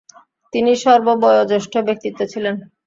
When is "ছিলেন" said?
2.33-2.55